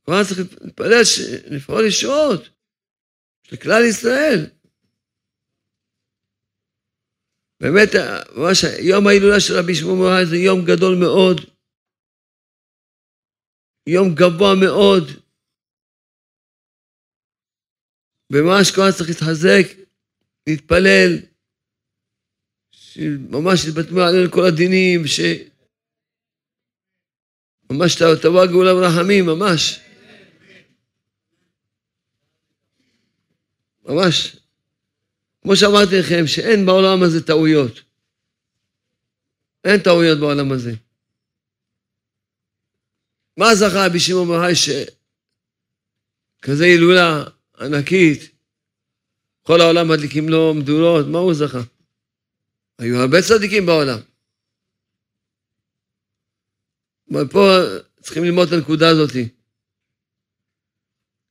[0.07, 1.01] היה צריך להתפלל,
[1.47, 2.49] לפעול ישועות,
[3.43, 4.45] של כלל ישראל.
[7.59, 7.89] באמת,
[8.35, 11.52] ממש יום ההילולה של רבי שמעון מוהר זה יום גדול מאוד,
[13.87, 15.03] יום גבוה מאוד.
[18.31, 19.65] וממש כל צריך להתחזק,
[20.47, 21.19] להתפלל,
[23.29, 25.19] ממש יתבטאו עלינו כל הדינים, ש...
[27.69, 29.79] ממש תבוא הגאולה ברחמים, ממש.
[33.85, 34.37] ממש.
[35.41, 37.81] כמו שאמרתי לכם, שאין בעולם הזה טעויות.
[39.63, 40.73] אין טעויות בעולם הזה.
[43.37, 44.53] מה זכה רבי שמעון בר
[46.43, 47.23] שכזה הילולה
[47.59, 48.19] ענקית,
[49.41, 51.61] כל העולם מדליקים לו מדורות, מה הוא זכה?
[52.79, 53.99] היו הרבה צדיקים בעולם.
[57.11, 57.39] אבל פה
[58.01, 59.29] צריכים ללמוד את הנקודה הזאתי.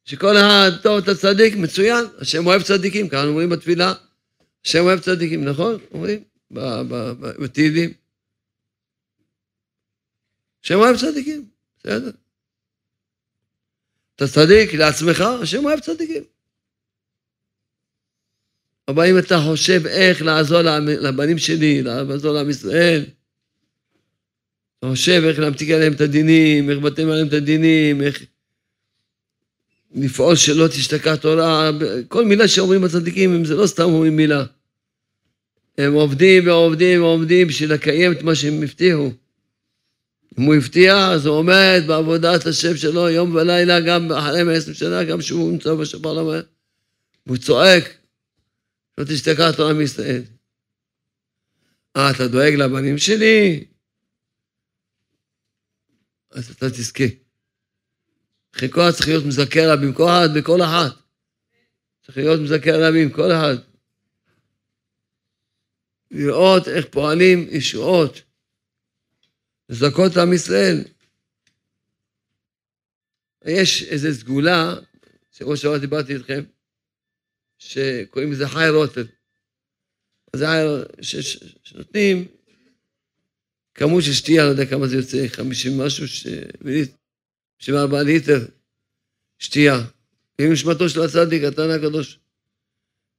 [0.05, 3.95] שכל אחד, טוב, אתה צדיק, מצוין, השם אוהב צדיקים, כאן אומרים בתפילה,
[4.65, 5.81] השם אוהב צדיקים, נכון?
[5.91, 6.25] אומרים
[7.43, 7.93] בתהילים.
[10.65, 11.52] השם אוהב צדיקים,
[11.85, 12.11] בסדר.
[14.16, 16.23] אתה צדיק לעצמך, השם אוהב צדיקים.
[18.88, 23.05] אבל אם אתה חושב איך לעזור לבנים שלי, לעזור לעם ישראל,
[24.79, 28.23] אתה חושב איך להמתיק עליהם את הדינים, איך לבטל עליהם את הדינים, איך
[29.95, 31.71] לפעול שלא תשתקע תורה,
[32.09, 34.45] כל מילה שאומרים הצדיקים, אם זה לא סתם אומרים מילה.
[35.79, 39.11] הם עובדים ועובדים ועובדים בשביל לקיים את מה שהם הבטיחו.
[40.38, 45.05] אם הוא הבטיח, אז הוא עומד בעבודת השם שלו יום ולילה, גם אחרי מעשר שנה,
[45.05, 46.42] גם כשהוא נמצא בשפר
[47.27, 47.85] והוא צועק,
[48.99, 50.23] לא תשתקע תורה מישראל.
[51.97, 53.64] אה, אתה דואג לבנים שלי?
[56.31, 57.05] אז אתה תזכה.
[58.55, 60.92] חלקו צריך להיות מזכה רבים, כל אחד בכל אחת.
[62.07, 63.57] צריך להיות מזכה רבים, כל אחד.
[66.11, 68.21] לראות איך פועלים ישועות,
[69.73, 70.85] לזכות עם ישראל.
[73.45, 74.75] יש איזו סגולה,
[75.31, 76.43] שבוע שעבר דיברתי איתכם,
[77.59, 79.07] שקוראים לזה חי רוטל.
[80.37, 80.65] זה היה
[81.63, 82.29] שנותנים
[83.75, 88.47] כמות של שתייה, לא יודע כמה זה יוצא, 50 משהו, 74 ליטר
[89.39, 89.77] שתייה.
[90.41, 92.19] עם נשמתו של הצדיק, התנא הקדוש.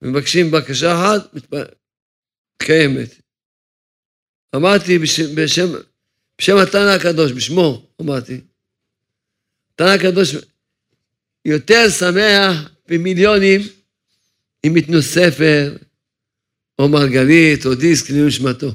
[0.02, 1.32] מבקשים בקשה אחת,
[2.58, 3.10] קיימת.
[4.56, 5.92] אמרתי בשם, בשם,
[6.38, 8.41] בשם התנא הקדוש, בשמו, אמרתי.
[9.74, 10.36] התנא הקדוש
[11.46, 13.62] יותר שמח במיליונים
[14.67, 15.76] אם ייתנו ספר,
[16.80, 18.72] או מרגלית, או דיסק לנשמתו.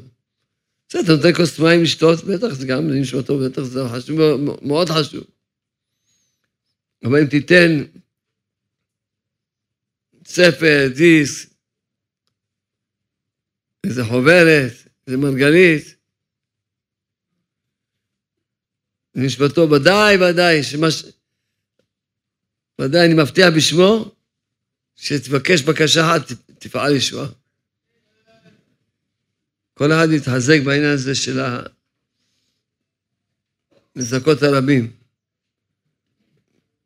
[0.88, 4.18] בסדר, אתה נותן כוס מים לשתות, בטח זה גם לנשמתו, בטח זה חשוב,
[4.62, 5.24] מאוד חשוב.
[7.04, 7.84] אבל אם תיתן
[10.26, 11.48] ספר, דיסק,
[13.86, 14.72] איזה חוברת,
[15.06, 15.97] איזה מרגלית,
[19.18, 21.04] לנשמתו ודאי, ודאי, שמה ש...
[22.80, 24.14] ודאי, אני מבטיח בשמו,
[24.96, 27.28] שתבקש בקשה אחת, תפעל ישועה.
[29.74, 31.62] כל אחד יתחזק בעניין הזה של ה...
[33.96, 34.92] לזכות הרבים.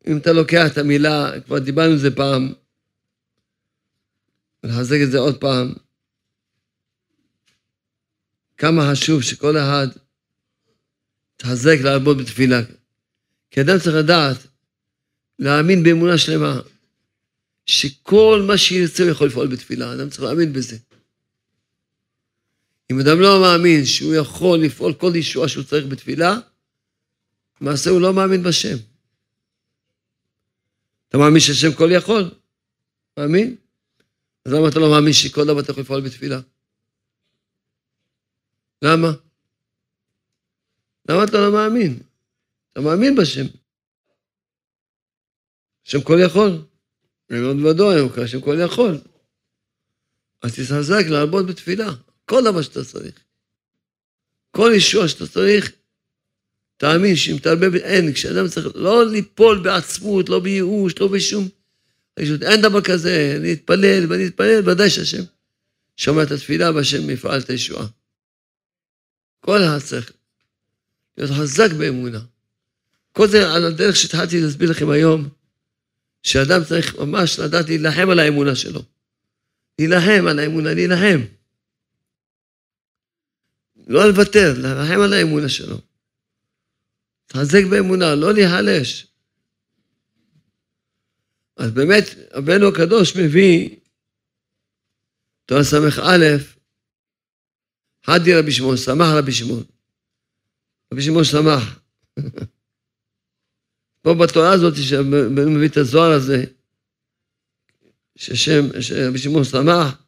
[0.07, 2.53] אם אתה לוקח את המילה, כבר דיברנו על זה פעם,
[4.65, 5.75] לחזק את זה עוד פעם,
[8.57, 10.02] כמה חשוב שכל אחד
[11.43, 12.61] יתחזק לעבוד בתפילה.
[13.51, 14.47] כי אדם צריך לדעת,
[15.39, 16.61] להאמין באמונה שלמה,
[17.67, 20.77] שכל מה שירצה הוא יכול לפעול בתפילה, אדם צריך להאמין בזה.
[22.93, 26.39] אם אדם לא מאמין שהוא יכול לפעול כל ישועה שהוא צריך בתפילה,
[27.61, 28.77] למעשה הוא לא מאמין בשם.
[31.09, 32.31] אתה מאמין שהשם כל יכול?
[33.19, 33.57] מאמין?
[34.45, 36.41] אז למה אתה לא מאמין שכל דבר אתה יכול לפעול בתפילה?
[38.83, 39.13] למה?
[41.09, 41.99] למה אתה לא מאמין?
[42.73, 43.47] אתה מאמין בשם.
[45.87, 46.65] השם כל יכול.
[47.31, 48.99] מאוד ודאי, הוא השם כל יכול.
[50.43, 51.91] אז תתחזק לעבוד בתפילה.
[52.25, 53.15] כל דבר שאתה צריך.
[54.51, 55.73] כל ישוע שאתה צריך,
[56.77, 61.49] תאמין שאם תרבה, אין, כשאדם צריך לא ליפול בעצמות, לא בייאוש, לא בשום...
[62.19, 65.23] אין דבר כזה, אני אתפלל ואני אתפלל, ודאי שהשם
[65.97, 67.87] שומע את התפילה והשם יפעל את הישועה.
[69.41, 70.13] כל אחד צריך
[71.17, 72.21] להיות חזק באמונה.
[73.13, 75.29] כל זה על הדרך שהתחלתי להסביר לכם היום,
[76.23, 78.83] שאדם צריך ממש לדעת להילחם על האמונה שלו.
[79.79, 81.21] להילחם על האמונה, להילחם.
[83.87, 85.79] לא לוותר, להילחם על האמונה שלו.
[87.27, 89.07] תחזק באמונה, לא להיחלש.
[91.57, 93.77] אז באמת, רבנו הקדוש מביא,
[95.47, 96.37] תורה ס"א,
[98.07, 99.65] חדי רבי שמעון, שמח רבי שמעון.
[100.93, 101.81] רבי שמעון שמח.
[104.03, 106.45] פה בתורה הזאת, שבנו מביא את הזוהר הזה,
[108.17, 110.03] ששם, שרבי שמעון שמח,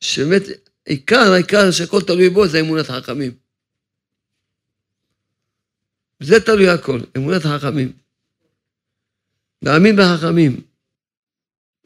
[0.00, 0.42] שבאמת
[0.84, 3.32] עיקר, העיקר שהכל תלוי בו זה אמונת החכמים.
[6.20, 7.92] זה תלוי הכל, אמונת החכמים.
[9.62, 10.60] להאמין בחכמים.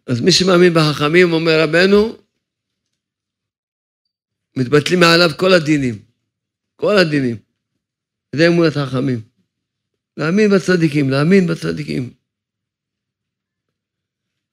[0.06, 2.16] אז מי שמאמין בחכמים, אומר רבנו,
[4.56, 6.13] מתבטלים מעליו כל הדינים.
[6.84, 7.36] כל הדינים.
[8.36, 9.20] זה אמונת החכמים.
[10.16, 12.14] להאמין בצדיקים, להאמין בצדיקים.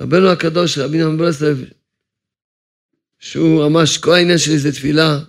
[0.01, 1.57] רבנו הקדוש, רבי נחמן ברסלב,
[3.19, 5.19] שהוא ממש, כל העניין שלי זה תפילה.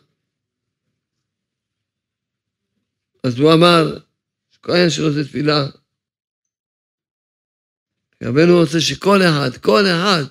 [3.24, 3.98] אז הוא אמר,
[4.61, 5.66] כל העניין שלו זה תפילה.
[8.22, 10.24] רבנו רוצה שכל אחד, כל אחד,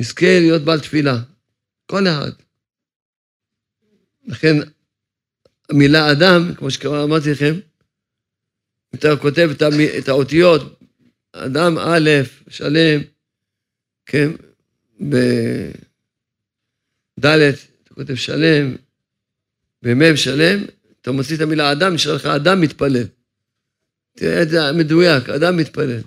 [0.00, 1.16] יזכה להיות בעל תפילה.
[1.86, 2.43] כל אחד.
[4.26, 4.56] לכן
[5.70, 7.54] המילה אדם, כמו שכבר אמרתי לכם,
[8.94, 9.50] אם אתה כותב
[9.98, 10.80] את האותיות
[11.32, 12.10] אדם א',
[12.48, 13.00] שלם,
[14.06, 14.30] כן,
[17.20, 17.52] בד',
[17.84, 18.76] אתה כותב שלם,
[19.82, 20.64] במ' שלם,
[21.00, 23.06] אתה מוציא את המילה אדם, נשאר לך אדם מתפלל.
[24.16, 26.00] תראה את זה מדויק, אדם מתפלל.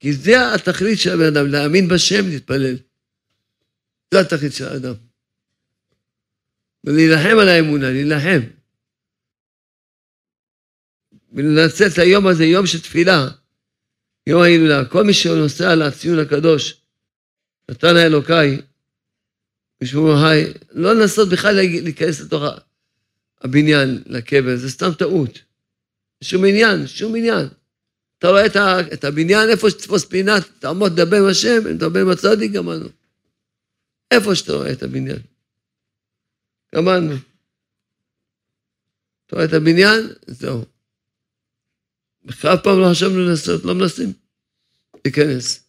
[0.00, 2.76] כי זה התכלית של הבן אדם, להאמין בשם, להתפלל.
[4.14, 4.94] זו התכלית של האדם.
[6.84, 8.40] ולהילחם על האמונה, להילחם.
[11.32, 13.28] ולנצל את היום הזה, יום של תפילה,
[14.26, 14.84] יום ההילולה.
[14.84, 16.80] כל מי שנוסע לציון הקדוש,
[17.70, 18.60] נתן האלוקאי,
[19.80, 22.42] בשמו היי, לא לנסות בכלל להיכנס לתוך
[23.40, 25.38] הבניין, לקבר, זה סתם טעות.
[26.24, 27.48] שום עניין, שום עניין.
[28.18, 32.08] אתה רואה את, ה, את הבניין, איפה שתתפוס פינה, תעמוד, תדבר עם השם, תדבר עם
[32.08, 32.88] הצדיק, גמרנו.
[34.10, 35.33] איפה שאתה רואה את הבניין.
[36.74, 37.14] גמרנו.
[39.26, 40.64] אתה רואה את הבניין, זהו.
[42.30, 44.12] אף פעם לא חשבנו לנסות, לא מנסים
[45.04, 45.64] להיכנס.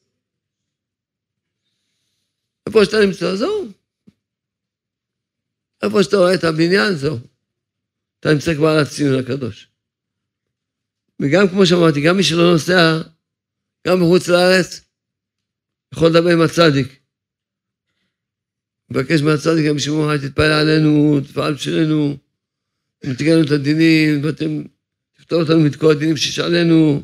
[2.67, 3.67] איפה שאתה נמצא, זהו.
[5.83, 7.19] איפה שאתה רואה את הבניין, זהו.
[8.19, 9.67] אתה נמצא כבר על הציון הקדוש.
[11.21, 13.01] וגם, כמו שאמרתי, גם מי שלא נוסע,
[13.87, 14.81] גם בחוץ לארץ,
[15.93, 17.04] יכול לדבר עם הצדיק.
[18.89, 22.17] מבקש מהצדיק, גם שמעו, תתפלל עלינו, תפעל בשבילנו,
[23.03, 24.63] לנו את הדינים, ואתם
[25.17, 27.03] תפתור אותנו מכל הדינים שיש עלינו,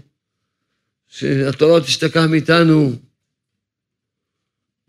[1.08, 2.96] שהתורה תשתכח מאיתנו.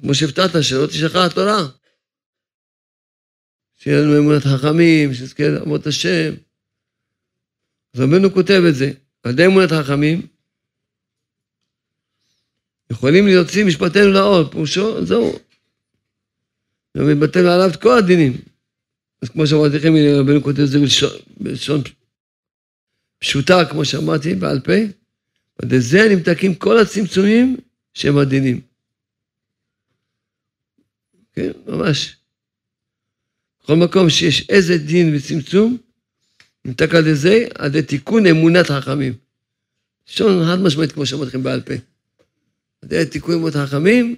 [0.02, 1.68] כמו שהבטחת, שלא תשכח התורה.
[3.78, 6.34] שיהיה לנו אמונת חכמים, שנזכה לעבוד את השם.
[7.94, 10.26] אז רבנו כותב את זה, על ידי אמונת חכמים,
[12.90, 15.38] יכולים להוציא משפטנו לאור, פירושו, זהו.
[16.96, 18.40] ומתבטל עליו את כל הדינים.
[19.22, 20.78] אז כמו שאמרתי לכם, רבנו כותב את זה
[21.40, 21.82] בלשון
[23.18, 24.72] פשוטה, כמו שאמרתי, בעל פה,
[25.62, 27.56] ובזה נמתקים כל הצמצומים
[27.94, 28.60] שהם הדינים.
[31.32, 32.16] כן, ממש.
[33.62, 35.76] בכל מקום שיש איזה דין וצמצום,
[36.64, 39.14] נמתק על זה, על ידי תיקון אמונת החכמים.
[40.08, 41.74] לשון חד משמעית, כמו שאמרתי לכם בעל פה.
[42.82, 44.16] על ידי תיקון אמונת החכמים,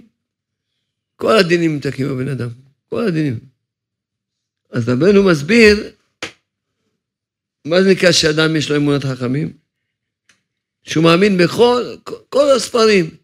[1.16, 2.63] כל הדינים נמתקים בבן אדם.
[2.88, 3.38] כל הדינים.
[4.70, 5.94] אז רבנו מסביר
[7.64, 9.56] מה זה נקרא שאדם יש לו אמונת חכמים?
[10.82, 11.82] שהוא מאמין בכל,
[12.28, 13.16] כל, הספרים.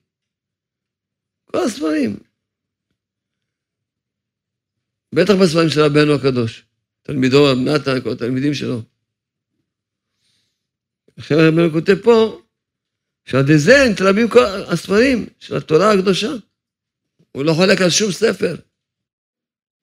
[1.45, 2.17] כל הספרים.
[5.15, 6.65] בטח בספרים של רבנו הקדוש.
[7.03, 8.83] תלמידו רב נתן, כל התלמידים שלו.
[11.17, 12.43] עכשיו רבנו כותב פה,
[13.25, 16.31] שעל ידי זה נתרבים כל הספרים של התורה הקדושה.
[17.33, 18.57] הוא לא חולק על שום ספר.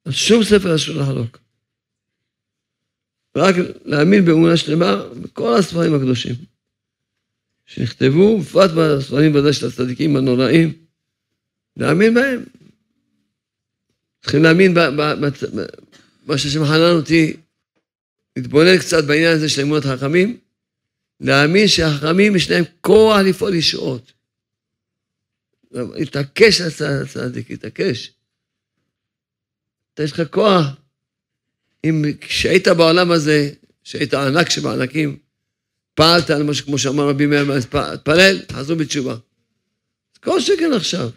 [0.07, 1.37] על שום ספר אסור לחלוק.
[3.37, 3.55] רק
[3.85, 6.35] להאמין באמונה שלמה בכל הספרים הקדושים
[7.65, 10.73] שנכתבו, בפרט בספרים ודאי של הצדיקים הנוראים,
[11.77, 12.43] להאמין בהם.
[14.21, 17.37] צריכים להאמין במה שהשם חנן אותי,
[18.35, 20.37] להתבונן קצת בעניין הזה של אמונת החכמים,
[21.19, 24.11] להאמין שהחכמים יש להם כוח לפעול ישועות.
[25.71, 26.67] להתעקש על
[27.01, 28.16] הצדיק, להתעקש.
[29.97, 30.65] אתה יש לך כוח
[31.83, 33.51] אם כשהיית בעולם הזה,
[33.83, 35.17] כשהיית ענק שבענקים,
[35.93, 37.45] פעלת על משהו כמו שאמר רבי מאיר,
[38.03, 39.15] תפלל, חזרו בתשובה.
[40.23, 41.09] כל שכן עכשיו.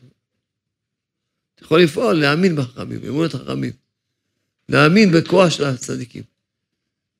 [1.54, 3.72] אתה יכול לפעול, להאמין בחכמים, באמונות החכמים.
[4.68, 6.22] להאמין בכוח של הצדיקים.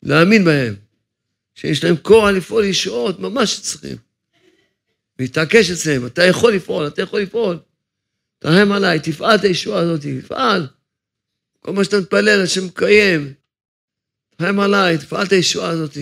[0.02, 0.74] להאמין בהם.
[1.54, 3.96] שיש להם כוח לפעול ישועות, ממש צריכים.
[5.18, 7.58] להתעקש אצלם, אתה יכול לפעול, אתה יכול לפעול.
[8.38, 10.66] תרחם עליי, תפעל את הישועה הזאת, תפעל.
[11.60, 13.32] כל מה שאתה מתפלל, השם מקיים.
[14.36, 15.96] תרחם עליי, תפעל את הישועה הזאת.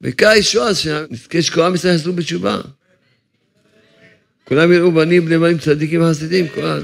[0.00, 2.60] בעיקר הישועה, שנזכה שכל ישראל יעשו בתשובה.
[4.44, 6.82] כולם יראו בנים בני בנים צדיקים וחסידים, כולם.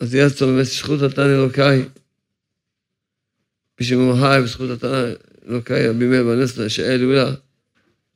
[0.00, 1.84] אז יהיה צום באמת זכות נתן אלוקיי.
[3.80, 5.12] בשמומך בזכות נתן
[5.48, 7.34] אלוקיי, רבי מאיר בנס נשאל אלולה,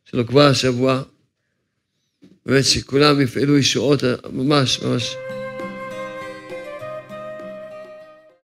[0.05, 1.03] שלו כבר השבוע.
[2.47, 5.16] באמת שכולם יפעלו ישועות ממש ממש.